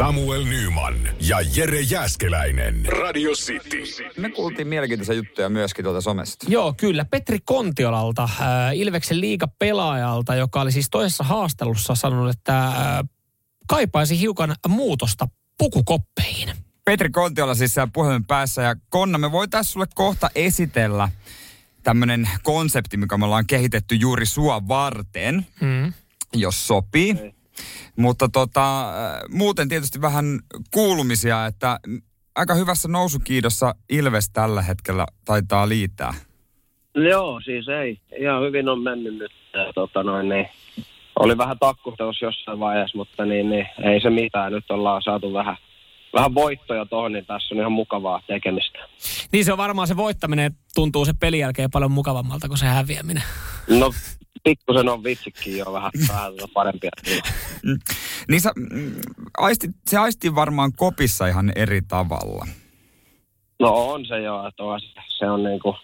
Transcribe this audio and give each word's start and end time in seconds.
Samuel 0.00 0.44
Nyman 0.44 0.94
ja 1.28 1.38
Jere 1.56 1.80
Jäskeläinen. 1.80 2.86
Radio 2.86 3.30
City. 3.30 3.82
Me 4.16 4.30
kuultiin 4.30 4.68
mielenkiintoisia 4.68 5.14
juttuja 5.14 5.48
myöskin 5.48 5.82
tuolta 5.84 6.00
somesta. 6.00 6.46
Joo, 6.48 6.74
kyllä. 6.76 7.04
Petri 7.04 7.38
Kontiolalta, 7.44 8.22
äh, 8.22 8.30
Ilveksen 8.74 9.20
liigapelaajalta, 9.20 10.34
joka 10.34 10.60
oli 10.60 10.72
siis 10.72 10.90
toisessa 10.90 11.24
haastelussa 11.24 11.94
sanonut, 11.94 12.30
että 12.30 12.66
äh, 12.66 12.74
kaipaisi 13.68 14.20
hiukan 14.20 14.54
muutosta 14.68 15.28
pukukoppeihin. 15.58 16.48
Petri 16.84 17.10
Kontiola 17.10 17.54
siis 17.54 17.74
siellä 17.74 17.90
puhelimen 17.92 18.24
päässä 18.24 18.62
ja 18.62 18.76
Konna, 18.88 19.18
me 19.18 19.32
voitaisiin 19.32 19.72
sulle 19.72 19.86
kohta 19.94 20.30
esitellä 20.34 21.08
tämmöinen 21.82 22.28
konsepti, 22.42 22.96
mikä 22.96 23.16
me 23.18 23.24
ollaan 23.24 23.46
kehitetty 23.46 23.94
juuri 23.94 24.26
sua 24.26 24.68
varten, 24.68 25.46
Mm. 25.60 25.92
jos 26.34 26.66
sopii. 26.66 27.39
Mutta 27.96 28.28
tota, 28.28 28.80
äh, 28.80 29.20
muuten 29.28 29.68
tietysti 29.68 30.00
vähän 30.00 30.24
kuulumisia, 30.70 31.46
että 31.46 31.80
aika 32.34 32.54
hyvässä 32.54 32.88
nousukiidossa 32.88 33.74
Ilves 33.88 34.30
tällä 34.30 34.62
hetkellä 34.62 35.06
taitaa 35.24 35.68
liittää. 35.68 36.14
Joo, 36.94 37.40
siis 37.40 37.68
ei. 37.68 38.00
Ihan 38.18 38.42
hyvin 38.42 38.68
on 38.68 38.82
mennyt 38.82 39.14
nyt. 39.14 39.32
Tota 39.74 40.02
noin, 40.02 40.28
niin, 40.28 40.46
oli 41.18 41.38
vähän 41.38 41.58
takkuhtelussa 41.58 42.24
jossain 42.24 42.60
vaiheessa, 42.60 42.98
mutta 42.98 43.24
niin, 43.24 43.50
niin, 43.50 43.66
ei 43.82 44.00
se 44.00 44.10
mitään. 44.10 44.52
Nyt 44.52 44.70
ollaan 44.70 45.02
saatu 45.02 45.32
vähän, 45.32 45.56
vähän 46.12 46.34
voittoja 46.34 46.86
tuohon, 46.86 47.12
niin 47.12 47.26
tässä 47.26 47.54
on 47.54 47.58
ihan 47.58 47.72
mukavaa 47.72 48.22
tekemistä. 48.26 48.78
Niin 49.32 49.44
se 49.44 49.52
on 49.52 49.58
varmaan 49.58 49.88
se 49.88 49.96
voittaminen 49.96 50.52
tuntuu 50.74 51.04
se 51.04 51.12
pelin 51.20 51.40
jälkeen 51.40 51.70
paljon 51.70 51.92
mukavammalta 51.92 52.48
kuin 52.48 52.58
se 52.58 52.66
häviäminen. 52.66 53.22
No, 53.68 53.90
pikkusen 54.44 54.88
on 54.88 55.04
vitsikin 55.04 55.58
jo 55.58 55.72
vähän, 55.72 55.90
vähän 56.08 56.32
tota 56.36 56.52
parempia. 56.54 56.90
Mm. 57.62 57.78
Niin 58.28 58.40
sä, 58.40 58.52
mm, 58.56 58.94
aisti, 59.38 59.68
se 59.86 59.98
aisti 59.98 60.34
varmaan 60.34 60.72
kopissa 60.76 61.26
ihan 61.26 61.52
eri 61.56 61.80
tavalla. 61.88 62.46
No 63.58 63.90
on 63.90 64.06
se 64.06 64.20
jo, 64.20 64.46
että 64.48 64.62
on, 64.64 64.80
se- 64.80 65.02
se 65.18 65.30
on 65.30 65.42
niinku, 65.42 65.76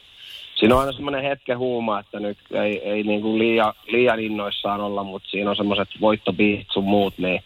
siinä 0.55 0.75
on 0.75 0.81
aina 0.81 0.93
semmoinen 0.93 1.23
hetken 1.23 1.59
huuma, 1.59 2.01
että 2.01 2.21
nyt 2.21 2.39
ei, 2.51 2.79
ei 2.79 3.03
niinku 3.03 3.39
liian, 3.39 3.75
liian 3.87 4.21
innoissaan 4.21 4.81
olla, 4.81 5.05
mutta 5.05 5.29
siinä 5.31 5.51
on 5.51 5.57
semmoiset 5.57 5.89
voittobiisit 6.01 6.67
sun 6.73 6.84
muut, 6.84 7.19
niin 7.19 7.43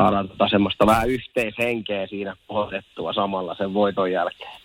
saadaan 0.00 0.28
tota 0.28 0.48
semmoista 0.48 0.86
vähän 0.86 1.08
yhteishenkeä 1.08 2.06
siinä 2.06 2.36
kohdettua 2.46 3.12
samalla 3.12 3.54
sen 3.54 3.74
voiton 3.74 4.12
jälkeen. 4.12 4.60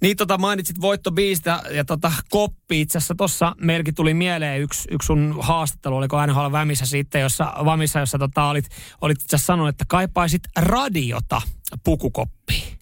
Niin 0.00 0.16
tota 0.16 0.38
mainitsit 0.38 0.80
voittobiistä 0.80 1.60
ja 1.70 1.84
tota 1.84 2.12
koppi. 2.30 2.80
Itse 2.80 2.98
asiassa 2.98 3.14
tuossa 3.14 3.52
meilläkin 3.60 3.94
tuli 3.94 4.14
mieleen 4.14 4.60
yksi, 4.60 4.88
yksi 4.90 5.06
sun 5.06 5.34
haastattelu, 5.40 5.96
oliko 5.96 6.26
NHL 6.26 6.52
Vämissä 6.52 6.86
sitten, 6.86 7.20
jossa, 7.20 7.52
Vamissa, 7.64 8.00
jossa 8.00 8.18
tota 8.18 8.48
olit, 8.48 8.64
olit 9.00 9.20
itse 9.20 9.36
asiassa 9.36 9.46
sanonut, 9.46 9.68
että 9.68 9.84
kaipaisit 9.88 10.42
radiota 10.56 11.42
pukukoppiin. 11.84 12.78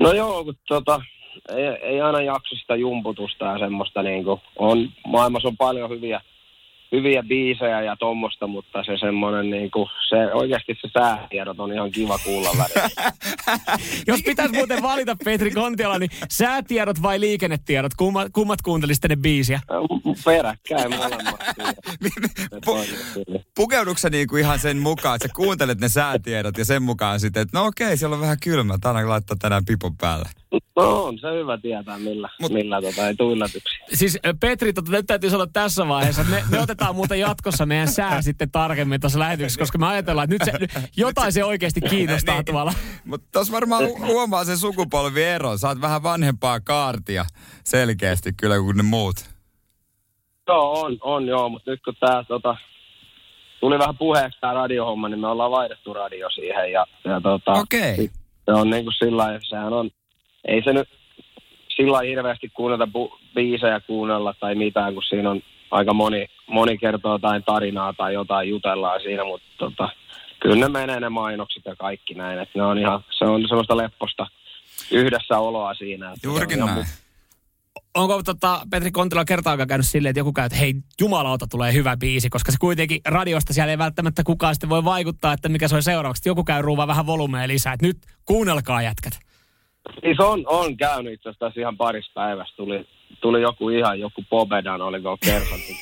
No 0.00 0.12
joo, 0.12 0.44
kun 0.44 0.54
tota, 0.68 1.00
ei, 1.56 1.66
ei 1.66 2.00
aina 2.00 2.20
jaksa 2.20 2.56
sitä 2.56 2.76
jumputusta 2.76 3.44
ja 3.44 3.58
semmoista 3.58 4.02
niinku, 4.02 4.40
on, 4.58 4.88
maailmassa 5.06 5.48
on 5.48 5.56
paljon 5.56 5.90
hyviä, 5.90 6.20
hyviä 6.92 7.22
biisejä 7.22 7.82
ja 7.82 7.96
tommosta, 7.96 8.46
mutta 8.46 8.84
se 8.84 8.98
semmoinen 8.98 9.50
niinku, 9.50 9.88
se 10.08 10.34
oikeasti 10.34 10.76
se 10.80 10.88
säätiedot 10.98 11.60
on 11.60 11.72
ihan 11.72 11.90
kiva 11.90 12.18
kuulla 12.18 12.48
välillä. 12.58 13.12
Jos 14.06 14.22
pitäisi 14.22 14.54
muuten 14.54 14.82
valita 14.82 15.16
Petri 15.24 15.50
Kontiola, 15.50 15.98
niin 15.98 16.10
säätiedot 16.30 17.02
vai 17.02 17.20
liikennetiedot? 17.20 17.94
Kummat, 17.94 18.28
kummat 18.32 18.62
kuuntelisit 18.62 19.04
ne 19.08 19.16
biisiä? 19.16 19.60
Peräkkäin 20.24 20.96
molemmat. 20.96 21.40
kyllä. 21.56 21.72
Se 22.50 22.60
toimii 22.64 22.96
kyllä. 23.14 23.40
Pukeuduksen 23.56 24.12
niin 24.12 24.28
kuin 24.28 24.40
ihan 24.40 24.58
sen 24.58 24.76
mukaan, 24.78 25.16
että 25.16 25.28
sä 25.28 25.34
kuuntelet 25.34 25.80
ne 25.80 25.88
säätiedot 25.88 26.58
ja 26.58 26.64
sen 26.64 26.82
mukaan 26.82 27.20
sitten, 27.20 27.42
että 27.42 27.58
no 27.58 27.66
okei, 27.66 27.96
siellä 27.96 28.14
on 28.14 28.20
vähän 28.20 28.40
kylmä, 28.42 28.78
tänään 28.80 29.08
laittaa 29.08 29.36
tänään 29.40 29.64
pipon 29.64 29.96
päälle. 29.96 30.28
No 30.76 31.04
on 31.04 31.18
se 31.18 31.26
hyvä 31.32 31.58
tietää, 31.58 31.98
millä, 31.98 32.28
Mut- 32.42 32.52
millä 32.52 32.82
tota, 32.82 33.08
ei 33.08 33.14
tule 33.14 33.32
yllätyksiä. 33.32 33.86
Siis 33.94 34.18
Petri, 34.40 34.72
tota, 34.72 34.90
nyt 34.90 35.06
täytyy 35.06 35.30
sanoa 35.30 35.46
tässä 35.46 35.88
vaiheessa, 35.88 36.22
että 36.22 36.34
me, 36.34 36.44
me 36.50 36.58
otetaan 36.74 36.96
muuten 36.96 37.20
jatkossa 37.20 37.66
meidän 37.66 37.88
sää 37.88 38.22
sitten 38.28 38.50
tarkemmin 38.50 39.00
tuossa 39.00 39.18
lähetyksessä, 39.18 39.60
koska 39.60 39.78
me 39.78 39.86
ajatellaan, 39.86 40.32
että 40.32 40.52
nyt 40.52 40.70
se, 40.70 40.80
jotain 40.96 41.32
se 41.32 41.44
oikeasti 41.44 41.80
kiinnostaa 41.80 42.34
Niin. 42.34 42.44
tuolla. 42.44 42.72
Mutta 43.04 43.26
tuossa 43.32 43.52
varmaan 43.52 43.84
hu- 43.84 44.06
huomaa 44.06 44.44
sen 44.44 44.58
sukupolvieron. 44.58 45.58
Sä 45.58 45.68
oot 45.68 45.80
vähän 45.80 46.02
vanhempaa 46.02 46.60
kaartia 46.60 47.24
selkeästi 47.64 48.30
kyllä 48.40 48.58
kuin 48.58 48.76
ne 48.76 48.82
muut. 48.82 49.16
Joo, 50.48 50.80
on, 50.80 50.98
on 51.00 51.26
joo, 51.26 51.48
mutta 51.48 51.70
nyt 51.70 51.80
kun 51.84 51.94
tämä 52.00 52.24
tota, 52.24 52.56
tuli 53.60 53.78
vähän 53.78 53.96
puheeksi 53.98 54.40
tämä 54.40 54.52
radiohomma, 54.54 55.08
niin 55.08 55.20
me 55.20 55.26
ollaan 55.26 55.50
vaihdettu 55.50 55.94
radio 55.94 56.30
siihen. 56.30 56.72
Ja, 56.72 56.86
ja 57.04 57.20
tota, 57.20 57.52
Okei. 57.52 58.10
Se 58.44 58.52
on 58.52 58.70
niin 58.70 58.84
kuin 58.84 58.94
sillä 58.98 59.16
lailla, 59.22 59.40
sehän 59.42 59.72
on, 59.72 59.90
ei 60.48 60.62
se 60.64 60.72
nyt 60.72 60.88
sillä 61.76 61.92
lailla 61.92 62.08
hirveästi 62.10 62.48
kuunnella 62.48 62.84
bu- 62.86 63.18
biisejä 63.34 63.80
kuunnella 63.80 64.34
tai 64.40 64.54
mitään, 64.54 64.94
kun 64.94 65.02
siinä 65.02 65.30
on 65.30 65.40
aika 65.74 65.92
moni, 65.94 66.26
moni 66.46 66.78
kertoo 66.78 67.12
jotain 67.12 67.42
tarinaa 67.44 67.92
tai 67.92 68.14
jotain 68.14 68.48
jutellaan 68.48 69.00
siinä, 69.00 69.24
mutta 69.24 69.46
tota, 69.58 69.88
kyllä 70.40 70.56
ne 70.56 70.68
menee 70.68 71.00
ne 71.00 71.08
mainokset 71.08 71.64
ja 71.64 71.76
kaikki 71.76 72.14
näin, 72.14 72.38
että 72.38 72.58
ne 72.58 72.64
on 72.64 72.78
ihan, 72.78 73.04
se 73.18 73.24
on 73.24 73.48
semmoista 73.48 73.76
lepposta 73.76 74.26
yhdessä 74.90 75.38
oloa 75.38 75.74
siinä. 75.74 76.14
Juurikin 76.22 76.58
ihan 76.58 76.68
näin. 76.74 76.86
mu- 76.86 77.04
Onko 77.94 78.22
tota, 78.22 78.60
Petri 78.70 78.90
Kontila 78.90 79.24
kertaakaan 79.24 79.68
käynyt 79.68 79.86
silleen, 79.86 80.10
että 80.10 80.20
joku 80.20 80.32
käy, 80.32 80.46
että 80.46 80.58
hei, 80.58 80.74
jumalauta 81.00 81.46
tulee 81.50 81.72
hyvä 81.72 81.96
biisi, 81.96 82.30
koska 82.30 82.52
se 82.52 82.58
kuitenkin 82.60 83.00
radiosta 83.08 83.52
siellä 83.52 83.70
ei 83.70 83.78
välttämättä 83.78 84.22
kukaan 84.24 84.54
sitten 84.54 84.70
voi 84.70 84.84
vaikuttaa, 84.84 85.32
että 85.32 85.48
mikä 85.48 85.68
se 85.68 85.76
on 85.76 85.82
seuraavaksi. 85.82 86.28
Joku 86.28 86.44
käy 86.44 86.62
ruuvaa 86.62 86.86
vähän 86.86 87.06
volumea 87.06 87.48
lisää, 87.48 87.72
että 87.72 87.86
nyt 87.86 87.96
kuunnelkaa 88.24 88.82
jätkät. 88.82 89.12
Siis 90.00 90.20
on, 90.20 90.44
on 90.46 90.76
käynyt 90.76 91.12
itse 91.12 91.28
asiassa 91.28 91.60
ihan 91.60 91.76
parissa 91.76 92.12
päivässä. 92.14 92.56
Tuli, 92.56 92.88
tuli 93.20 93.42
joku 93.42 93.68
ihan, 93.68 94.00
joku 94.00 94.24
Bobedan, 94.30 94.82
oliko 94.82 95.18
kersantti. 95.20 95.76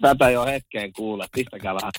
Tätä 0.00 0.30
jo 0.30 0.44
hetkeen 0.44 0.92
kuule, 0.92 1.26
pistäkää 1.34 1.74
vähän. 1.74 1.92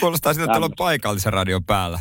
Kuulostaa 0.00 0.34
siltä, 0.34 0.52
että 0.52 0.64
on 0.64 0.72
paikallisen 0.76 1.32
radion 1.32 1.64
päällä. 1.64 2.00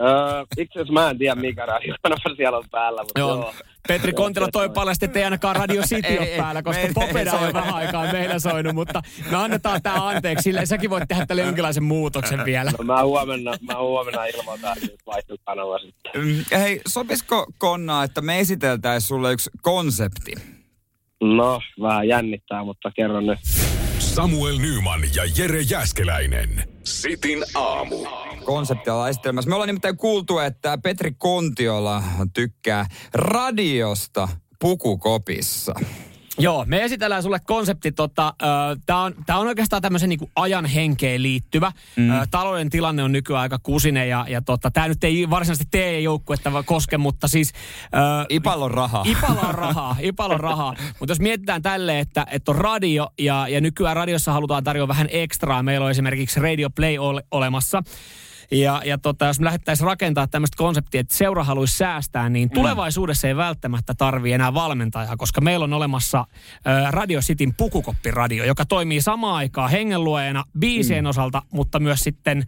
Öö, 0.00 0.44
itse 0.58 0.78
asiassa 0.78 0.92
mä 0.92 1.10
en 1.10 1.18
tiedä, 1.18 1.34
mikä 1.34 1.66
radiokanava 1.66 2.36
siellä 2.36 2.58
on 2.58 2.64
päällä, 2.70 3.02
mutta 3.02 3.20
joo. 3.20 3.34
Joo. 3.34 3.54
Petri 3.88 4.12
Kontila 4.12 4.48
toi 4.52 4.68
paljasti, 4.70 5.04
että 5.04 5.18
ei 5.18 5.24
ainakaan 5.24 5.56
Radio 5.56 5.82
City 5.92 6.08
Ei, 6.08 6.18
ole 6.18 6.26
ei, 6.26 6.38
päällä, 6.38 6.62
koska 6.62 6.88
Popeda 6.94 7.32
on 7.32 7.52
vähän 7.52 7.74
aikaa 7.74 8.12
meillä 8.12 8.38
soinut, 8.38 8.74
mutta 8.74 9.02
me 9.30 9.36
annetaan 9.36 9.82
tämä 9.82 10.08
anteeksi. 10.08 10.42
Sille, 10.42 10.66
säkin 10.66 10.90
voit 10.90 11.04
tehdä 11.08 11.26
tälle 11.26 11.42
jonkinlaisen 11.42 11.82
muutoksen 11.82 12.44
vielä. 12.44 12.70
No 12.78 12.84
mä 12.84 13.04
huomenna, 13.04 13.54
mä 13.60 13.78
huomenna 13.78 14.24
ilmoitan, 14.24 14.72
että 14.76 14.86
nyt 14.86 15.00
vaihtuu 15.06 15.36
kanava 15.44 15.78
sitten. 15.78 16.12
Mm, 16.14 16.58
Hei, 16.60 16.80
sopisiko 16.88 17.46
Konna, 17.58 18.04
että 18.04 18.20
me 18.20 18.40
esiteltäisiin 18.40 19.08
sulle 19.08 19.32
yksi 19.32 19.50
konsepti? 19.62 20.32
No, 21.22 21.60
vähän 21.82 22.08
jännittää, 22.08 22.64
mutta 22.64 22.90
kerron 22.96 23.26
nyt. 23.26 23.38
Samuel 23.98 24.58
Nyman 24.58 25.00
ja 25.14 25.22
Jere 25.38 25.60
Jäskeläinen. 25.60 26.71
Sitin 26.84 27.44
aamu. 27.54 27.96
Konsepti 28.44 28.90
ollaan 28.90 29.10
esittelemässä. 29.10 29.48
Me 29.48 29.54
ollaan 29.54 29.66
nimittäin 29.66 29.96
kuultu, 29.96 30.38
että 30.38 30.78
Petri 30.82 31.12
Kontiola 31.18 32.02
tykkää 32.34 32.86
radiosta 33.14 34.28
pukukopissa. 34.60 35.74
Joo, 36.38 36.64
me 36.66 36.84
esitellään 36.84 37.22
sulle 37.22 37.40
konsepti. 37.46 37.92
Tota, 37.92 38.34
Tämä 38.86 39.02
on, 39.02 39.14
tää 39.26 39.38
on 39.38 39.46
oikeastaan 39.46 39.82
tämmöisen 39.82 40.08
niinku 40.08 40.30
ajan 40.36 40.66
henkeen 40.66 41.22
liittyvä. 41.22 41.72
Mm. 41.96 42.10
Ö, 42.10 42.26
talouden 42.30 42.70
tilanne 42.70 43.02
on 43.02 43.12
nykyään 43.12 43.42
aika 43.42 43.58
kusinen 43.62 44.08
ja, 44.08 44.26
ja 44.28 44.42
tota, 44.42 44.70
tämä 44.70 44.88
nyt 44.88 45.04
ei 45.04 45.30
varsinaisesti 45.30 45.68
tee 45.70 46.00
joukkuetta 46.00 46.62
koske, 46.66 46.98
mutta 46.98 47.28
siis... 47.28 47.52
Ö, 47.84 48.26
Ipalla 48.28 48.64
on 48.64 48.70
rahaa. 48.70 49.04
Ipalla 49.06 49.40
on 49.48 49.54
rahaa, 49.54 49.96
Ipalla 50.00 50.34
on 50.34 50.40
rahaa. 50.40 50.74
Mutta 51.00 51.10
jos 51.10 51.20
mietitään 51.20 51.62
tälle, 51.62 51.98
että, 51.98 52.26
että 52.30 52.52
on 52.52 52.56
radio 52.56 53.08
ja, 53.18 53.48
ja 53.48 53.60
nykyään 53.60 53.96
radiossa 53.96 54.32
halutaan 54.32 54.64
tarjoa 54.64 54.88
vähän 54.88 55.08
ekstraa. 55.10 55.62
Meillä 55.62 55.84
on 55.84 55.90
esimerkiksi 55.90 56.40
Radio 56.40 56.70
Play 56.70 56.98
ole, 56.98 57.24
olemassa. 57.30 57.82
Ja, 58.52 58.82
ja 58.84 58.98
tota, 58.98 59.26
jos 59.26 59.40
me 59.40 59.44
lähdettäisiin 59.44 59.86
rakentaa 59.86 60.26
tämmöistä 60.26 60.56
konseptia, 60.56 61.00
että 61.00 61.16
seura 61.16 61.44
haluaisi 61.44 61.76
säästää, 61.76 62.28
niin 62.28 62.48
Mm. 62.48 62.54
tulevaisuudessa 62.54 63.28
ei 63.28 63.36
välttämättä 63.36 63.94
tarvi 63.98 64.32
enää 64.32 64.54
valmentajaa, 64.54 65.16
koska 65.16 65.40
meillä 65.40 65.64
on 65.64 65.72
olemassa 65.72 66.24
ö, 66.66 66.90
Radio 66.90 67.20
Cityn 67.20 67.54
pukukoppiradio, 67.54 68.44
joka 68.44 68.64
toimii 68.64 69.00
samaan 69.02 69.36
aikaan 69.36 69.70
hengenluojana 69.70 70.44
biisien 70.58 71.04
mm. 71.04 71.08
osalta, 71.08 71.42
mutta 71.52 71.80
myös 71.80 72.00
sitten 72.00 72.38
ö, 72.38 72.42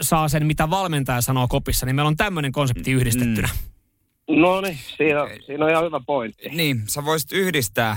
saa 0.00 0.28
sen, 0.28 0.46
mitä 0.46 0.70
valmentaja 0.70 1.20
sanoo 1.20 1.48
kopissa. 1.48 1.86
Niin 1.86 1.96
meillä 1.96 2.08
on 2.08 2.16
tämmöinen 2.16 2.52
konsepti 2.52 2.92
yhdistettynä. 2.92 3.48
No 4.28 4.60
niin, 4.60 4.78
siinä, 4.96 5.20
siinä 5.46 5.64
on 5.64 5.70
ihan 5.70 5.84
hyvä 5.84 6.00
pointti. 6.06 6.48
Niin, 6.48 6.82
sä 6.86 7.04
voisit 7.04 7.32
yhdistää 7.32 7.96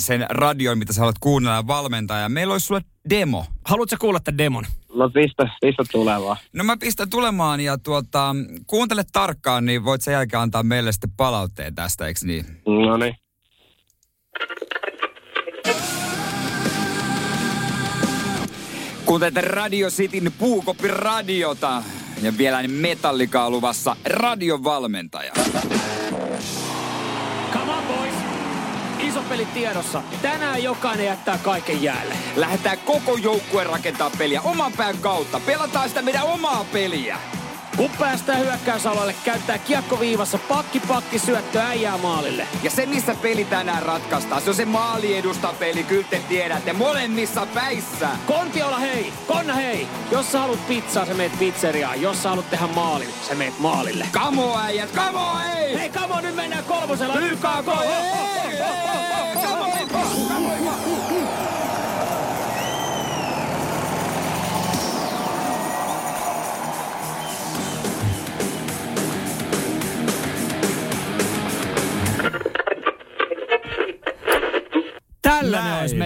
sen 0.00 0.26
radion, 0.30 0.78
mitä 0.78 0.92
sä 0.92 1.00
haluat 1.00 1.18
kuunnella 1.20 1.56
ja 1.56 1.66
valmentaa. 1.66 2.18
Ja 2.18 2.28
meillä 2.28 2.52
olisi 2.52 2.66
sulle 2.66 2.80
demo. 3.10 3.46
Haluatko 3.64 3.96
kuulla 4.00 4.20
tämän 4.20 4.38
demon? 4.38 4.64
No 4.94 5.10
pistä, 5.10 5.48
pistä 5.60 5.84
tulevaa. 5.92 6.36
No 6.52 6.64
mä 6.64 6.76
pistän 6.76 7.10
tulemaan 7.10 7.60
ja 7.60 7.78
tuota, 7.78 8.36
kuuntele 8.66 9.02
tarkkaan, 9.12 9.64
niin 9.64 9.84
voit 9.84 10.02
sen 10.02 10.12
jälkeen 10.12 10.42
antaa 10.42 10.62
meille 10.62 10.92
sitten 10.92 11.10
palautteen 11.16 11.74
tästä, 11.74 12.06
eikö 12.06 12.20
niin? 12.24 12.44
No 12.66 12.96
niin. 12.96 13.16
Kuuntelette 19.04 19.40
Radio 19.40 19.90
Cityn 19.90 20.32
puukoppiradiota 20.38 21.82
ja 22.22 22.38
vielä 22.38 22.68
metallikaa 22.68 23.50
luvassa 23.50 23.96
radiovalmentaja. 24.04 25.32
Iso 29.12 29.22
peli 29.22 29.46
tiedossa. 29.46 30.02
Tänään 30.22 30.62
jokainen 30.62 31.06
jättää 31.06 31.38
kaiken 31.38 31.82
jäälle. 31.82 32.14
Lähdetään 32.36 32.78
koko 32.78 33.16
joukkue 33.16 33.64
rakentaa 33.64 34.10
peliä 34.18 34.40
oman 34.40 34.72
pään 34.72 34.98
kautta. 34.98 35.40
Pelataan 35.40 35.88
sitä 35.88 36.02
meidän 36.02 36.24
omaa 36.24 36.64
peliä. 36.72 37.18
Kun 37.76 37.90
päästään 37.98 38.38
hyökkäysalueelle, 38.38 39.14
käyttää 39.24 39.58
kiekko 39.58 40.00
viivassa, 40.00 40.38
pakki 40.38 40.80
pakki 40.80 41.18
syöttö 41.18 41.60
äijää 41.60 41.98
maalille. 41.98 42.46
Ja 42.62 42.70
se, 42.70 42.86
missä 42.86 43.14
peli 43.22 43.44
tänään 43.44 43.82
ratkaistaan, 43.82 44.42
se 44.42 44.50
on 44.50 44.56
se 44.56 44.64
maali 44.64 45.16
edusta 45.16 45.54
peli, 45.58 45.84
kyllä 45.84 46.06
te 46.10 46.20
tiedätte, 46.28 46.72
molemmissa 46.72 47.46
päissä. 47.54 48.08
Kontiola 48.26 48.78
hei! 48.78 49.12
Konna 49.26 49.54
hei! 49.54 49.86
Jos 50.10 50.32
sä 50.32 50.38
haluat 50.38 50.68
pizzaa, 50.68 51.06
sä 51.06 51.14
meet 51.14 51.38
pizzeriaan. 51.38 52.02
Jos 52.02 52.22
sä 52.22 52.28
haluat 52.28 52.50
tehdä 52.50 52.66
maalin, 52.66 53.08
sä 53.28 53.34
meet 53.34 53.58
maalille. 53.58 54.06
Kamo 54.12 54.58
äijät, 54.58 54.90
kamo 54.90 55.26
ei! 55.56 55.78
Hei, 55.78 55.90
on, 56.10 56.22
nyt 56.22 56.36
mennään 56.36 56.64
kolmosella. 56.64 57.14
YKK! 57.14 57.68
Olisi 57.68 59.01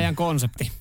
meidän 0.07 0.17
konsepti. 0.17 0.73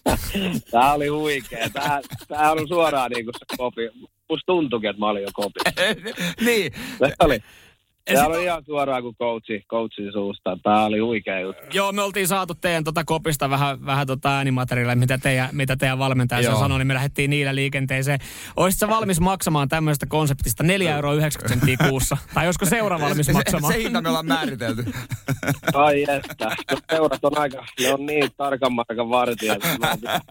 Tää 0.70 0.92
oli 0.92 1.08
huikea. 1.08 1.70
Tää, 1.70 2.00
tää 2.28 2.52
on 2.52 2.68
suoraan 2.68 3.10
niinku 3.10 3.32
se 3.32 3.56
kopi. 3.56 3.90
Musta 4.30 4.46
tuntuikin, 4.46 4.90
että 4.90 5.00
mä 5.00 5.08
olin 5.08 5.22
jo 5.22 5.28
kopi. 5.32 5.60
niin, 6.46 6.72
Tää 6.98 7.10
oli, 7.20 7.38
Sit- 8.10 8.18
oli 8.26 8.44
ihan 8.44 8.62
suoraan 8.66 9.02
kuin 9.02 9.16
coachi, 9.16 9.62
coachin 9.70 10.12
suusta. 10.12 10.58
Tää 10.62 10.84
oli 10.84 10.98
huikea 10.98 11.40
juttu. 11.40 11.62
Joo, 11.72 11.92
me 11.92 12.02
oltiin 12.02 12.28
saatu 12.28 12.54
teidän 12.54 12.84
tota 12.84 13.04
kopista 13.04 13.50
vähän, 13.50 13.86
vähän 13.86 14.06
tota 14.06 14.36
äänimateriaalia, 14.36 14.96
mitä 14.96 15.18
teidän, 15.18 15.48
mitä 15.52 15.76
teidän 15.76 15.98
valmentaja 15.98 16.40
Joo. 16.40 16.58
sanoi, 16.58 16.78
niin 16.78 16.86
me 16.86 16.94
lähdettiin 16.94 17.30
niillä 17.30 17.54
liikenteeseen. 17.54 18.18
Olisit 18.56 18.78
sä 18.80 18.88
valmis 18.88 19.20
maksamaan 19.20 19.68
tämmöisestä 19.68 20.06
konseptista 20.06 20.64
4,90 20.64 20.68
euroa 20.88 21.14
kuussa? 21.88 22.16
Tai 22.34 22.46
olisiko 22.46 22.66
seura 22.66 23.00
valmis 23.06 23.26
se, 23.26 23.32
maksamaan? 23.32 23.72
se 23.72 23.78
hinta 23.82 24.00
me 24.02 24.08
ollaan 24.08 24.26
määritelty. 24.26 24.84
Ai 25.74 26.02
että. 26.08 26.56
No, 26.70 26.76
seurat 26.90 27.24
on 27.24 27.38
aika, 27.38 27.66
ne 27.80 27.92
on 27.94 28.06
niin 28.06 28.30
tarkan 28.36 28.72
markan 28.72 29.10
vartija. 29.10 29.54
että 29.54 29.68
mä 29.80 29.90
en- 29.92 30.22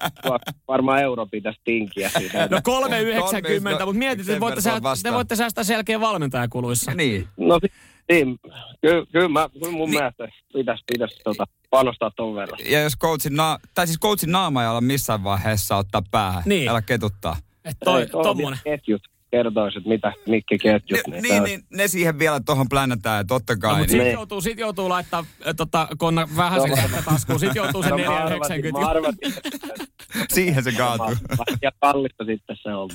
Varmaan 0.67 1.01
euro 1.01 1.25
pitäisi 1.25 1.59
tinkiä 1.63 2.09
siitä. 2.09 2.47
No 2.51 2.57
3,90, 2.57 2.61
Kolme- 2.61 3.69
mutta 3.69 3.93
mietit, 3.93 4.29
että 4.29 4.39
voitte, 4.39 4.61
verran 4.65 4.81
sää, 4.97 5.11
te 5.11 5.13
voitte 5.15 5.35
säästää 5.35 5.63
sen 5.63 5.73
jälkeen 5.73 6.01
valmentajakuluissa. 6.01 6.93
niin. 6.93 7.27
No 7.37 7.59
si- 7.61 7.70
niin, 8.11 8.39
kyllä, 8.81 9.05
kyllä, 9.11 9.29
mä, 9.29 9.49
kyllä 9.59 9.71
mun 9.71 9.89
mielestä 9.89 10.27
pitäisi, 10.53 10.83
pitäisi 10.93 11.15
tota, 11.23 11.45
panostaa 11.69 12.11
ton 12.15 12.35
verran. 12.35 12.59
Ja 12.65 12.81
jos 12.81 12.97
coachin, 12.97 13.35
na- 13.35 13.59
tai 13.73 13.87
siis 13.87 13.99
coachin 13.99 14.31
naama 14.31 14.63
ei 14.63 14.69
olla 14.69 14.81
missään 14.81 15.23
vaiheessa 15.23 15.75
ottaa 15.75 16.01
päähän, 16.11 16.43
Niin. 16.45 16.69
älä 16.69 16.81
ketuttaa. 16.81 17.35
Et 17.65 17.77
toi, 17.85 18.01
Ei, 18.01 18.07
tuolla 18.07 18.27
tommonen. 18.27 18.59
Ketjut 18.63 19.01
kertoisi, 19.31 19.77
että 19.77 19.89
mitä, 19.89 20.13
mitkä 20.27 20.57
ketjut. 20.61 20.99
Ne, 21.07 21.21
tää- 21.21 21.21
niin, 21.21 21.43
niin, 21.43 21.61
ne 21.73 21.87
siihen 21.87 22.19
vielä 22.19 22.39
tuohon 22.45 22.69
plänätään, 22.69 23.17
ja 23.17 23.23
totta 23.23 23.53
No, 23.53 23.59
kai. 23.59 23.71
mutta 23.71 23.81
niin. 23.81 23.89
sit 23.91 24.01
Niin. 24.03 24.13
joutuu, 24.13 24.41
sit 24.41 24.59
joutuu 24.59 24.89
laittaa 24.89 25.19
äh, 25.47 25.53
tota, 25.57 25.87
konna 25.97 26.27
vähän 26.37 26.61
sen 26.61 26.69
No, 26.69 27.01
taskuun. 27.05 27.39
Sit 27.39 27.55
joutuu 27.55 27.83
sen 27.83 27.91
No, 27.91 27.97
mä 27.97 28.17
arvasin, 28.23 28.65
4,90. 28.65 28.79
mä 28.79 28.87
arvasin, 28.87 29.17
Siihen 30.33 30.63
se 30.63 30.71
kaatuu. 30.71 31.15
ja 31.61 31.71
kallista 31.81 32.25
sitten 32.25 32.57
se 32.63 32.73
on. 32.75 32.89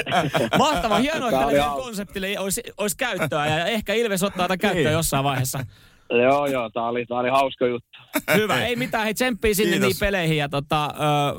Mahtavaa, 0.58 0.98
hienoa, 0.98 1.28
että 1.30 1.40
tälle 1.40 1.82
konseptille 1.84 2.38
olisi, 2.38 2.62
olisi 2.78 2.96
käyttöä 2.96 3.46
ja 3.46 3.66
ehkä 3.66 3.94
Ilves 3.94 4.22
ottaa 4.22 4.44
tätä 4.48 4.56
käyttöön 4.56 4.84
Niin. 4.84 4.92
jossain 4.92 5.24
vaiheessa. 5.24 5.64
Joo, 6.10 6.46
joo, 6.46 6.70
tää 6.70 6.82
oli, 6.82 7.06
tää 7.06 7.18
oli 7.18 7.28
hauska 7.28 7.66
juttu. 7.66 7.88
Hyvä, 8.34 8.64
ei 8.66 8.76
mitään, 8.76 9.04
hei 9.04 9.14
tsemppii 9.14 9.54
sinne 9.54 9.70
Kiitos. 9.72 9.88
niin 9.88 9.96
peleihin 10.00 10.36
ja 10.36 10.48
tota, 10.48 10.84
ö, 10.86 10.88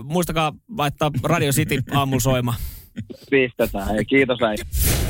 muistakaa 0.04 0.54
laittaa 0.78 1.12
Radio 1.24 1.52
City 1.52 1.84
aamulla 1.92 2.20
soimaan. 2.20 2.58
Pistetään. 3.30 3.88
Hei, 3.88 4.06
kiitos 4.06 4.42
äijä. 4.42 4.64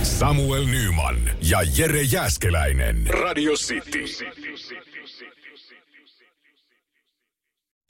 Samuel 0.03 0.65
Nyman 0.65 1.15
ja 1.49 1.59
Jere 1.77 2.01
Jäskeläinen. 2.01 3.07
Radio 3.07 3.53
City. 3.53 4.03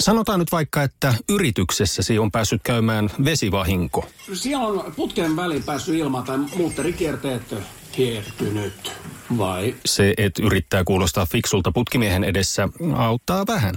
Sanotaan 0.04 0.40
nyt 0.40 0.52
vaikka, 0.52 0.84
että 0.84 1.14
yrityksessäsi 1.30 2.20
on 2.20 2.32
päässyt 2.32 2.62
käymään 2.64 3.10
vesivahinko. 3.26 4.06
Siellä 4.34 4.68
on 4.68 4.94
putken 4.96 5.36
väliin 5.36 5.64
päässyt 5.64 5.96
ilma 5.96 6.22
tai 6.22 6.38
muutterikierteet 6.38 7.56
hiertynyt. 7.98 8.92
Vai? 9.38 9.76
Se, 9.86 10.14
että 10.18 10.44
yrittää 10.44 10.84
kuulostaa 10.84 11.26
fiksulta 11.26 11.72
putkimiehen 11.72 12.24
edessä, 12.24 12.70
auttaa 12.96 13.48
vähän. 13.48 13.76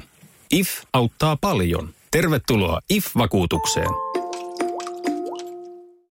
IF 0.52 0.68
auttaa 0.92 1.36
paljon. 1.40 1.88
Tervetuloa 2.10 2.80
IF-vakuutukseen. 2.90 4.09